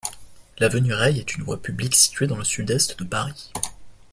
L'avenue 0.57 0.93
Reille 0.95 1.19
est 1.19 1.35
une 1.35 1.43
voie 1.43 1.61
publique 1.61 1.93
située 1.93 2.25
dans 2.25 2.37
le 2.39 2.43
sud-est 2.43 2.97
du 2.97 3.03
de 3.03 3.07
Paris. 3.09 3.51